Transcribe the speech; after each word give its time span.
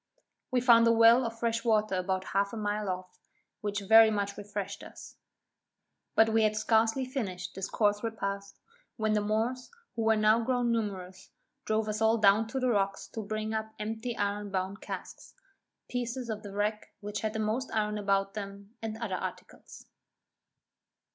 We 0.49 0.61
found 0.61 0.87
a 0.87 0.91
well 0.91 1.27
of 1.27 1.37
fresh 1.37 1.63
water 1.63 1.93
about 1.93 2.23
a 2.23 2.27
half 2.29 2.53
a 2.53 2.57
mile 2.57 2.89
off, 2.89 3.19
which 3.61 3.81
very 3.81 4.09
much 4.09 4.35
refreshed 4.35 4.81
us. 4.83 5.15
But 6.15 6.29
we 6.29 6.41
had 6.41 6.55
scarcely 6.55 7.05
finished 7.05 7.53
this 7.53 7.69
coarse 7.69 8.03
repast, 8.03 8.57
when 8.97 9.13
the 9.13 9.21
Moors, 9.21 9.69
who 9.95 10.01
were 10.01 10.15
now 10.15 10.39
grown 10.43 10.71
numerous, 10.71 11.29
drove 11.65 11.87
us 11.87 12.01
all 12.01 12.17
down 12.17 12.47
to 12.47 12.59
the 12.59 12.69
rocks 12.71 13.05
to 13.09 13.21
bring 13.21 13.53
up 13.53 13.75
empty 13.77 14.17
iron 14.17 14.49
bound 14.49 14.81
casks, 14.81 15.35
pieces 15.87 16.31
of 16.31 16.41
the 16.41 16.51
wreck 16.51 16.95
which 17.01 17.21
had 17.21 17.33
the 17.33 17.39
most 17.39 17.69
iron 17.71 17.99
about 17.99 18.33
them, 18.33 18.73
and 18.81 18.97
other 18.97 19.13
articles. 19.17 19.85